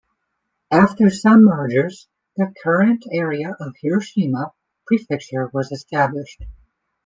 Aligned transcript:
After 0.71 1.11
some 1.11 1.45
mergers 1.45 2.07
the 2.35 2.51
current 2.63 3.05
area 3.11 3.55
of 3.59 3.75
Hiroshima 3.79 4.51
Prefecture 4.87 5.51
was 5.53 5.71
established. 5.71 6.41